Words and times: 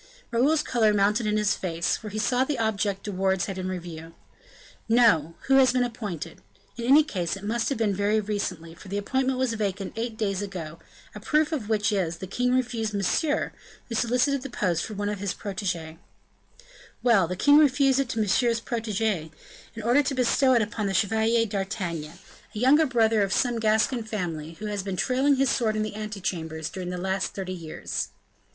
Raoul's 0.31 0.63
color 0.63 0.95
mounted 0.95 1.27
in 1.27 1.37
his 1.37 1.53
face; 1.53 1.95
for 1.95 2.09
he 2.09 2.17
saw 2.17 2.43
the 2.43 2.57
object 2.57 3.03
De 3.03 3.11
Wardes 3.11 3.45
had 3.45 3.59
in 3.59 3.79
view. 3.79 4.15
"No; 4.89 5.35
who 5.43 5.57
has 5.57 5.73
been 5.73 5.83
appointed? 5.83 6.41
In 6.75 6.85
any 6.85 7.03
case 7.03 7.37
it 7.37 7.43
must 7.43 7.69
have 7.69 7.77
been 7.77 7.93
very 7.93 8.19
recently, 8.19 8.73
for 8.73 8.87
the 8.87 8.97
appointment 8.97 9.37
was 9.37 9.53
vacant 9.53 9.93
eight 9.95 10.17
days 10.17 10.41
ago; 10.41 10.79
a 11.13 11.19
proof 11.19 11.51
of 11.51 11.69
which 11.69 11.91
is, 11.91 12.15
that 12.15 12.19
the 12.19 12.35
king 12.35 12.51
refused 12.55 12.95
Monsieur, 12.95 13.53
who 13.89 13.93
solicited 13.93 14.41
the 14.41 14.49
post 14.49 14.83
for 14.83 14.95
one 14.95 15.07
of 15.07 15.19
his 15.19 15.35
proteges." 15.35 15.97
"Well, 17.03 17.27
the 17.27 17.35
king 17.35 17.59
refused 17.59 17.99
it 17.99 18.09
to 18.09 18.19
Monsieur's 18.19 18.59
protege, 18.59 19.29
in 19.75 19.83
order 19.83 20.01
to 20.01 20.15
bestow 20.15 20.53
it 20.55 20.63
upon 20.63 20.87
the 20.87 20.95
Chevalier 20.95 21.45
d'Artagnan, 21.45 22.13
a 22.55 22.59
younger 22.59 22.87
brother 22.87 23.21
of 23.21 23.31
some 23.31 23.59
Gascon 23.59 24.01
family, 24.01 24.53
who 24.53 24.65
has 24.65 24.81
been 24.81 24.97
trailing 24.97 25.35
his 25.35 25.51
sword 25.51 25.75
in 25.75 25.83
the 25.83 25.93
ante 25.93 26.19
chambers 26.21 26.71
during 26.71 26.89
the 26.89 26.97
last 26.97 27.35
thirty 27.35 27.53
years." 27.53 28.07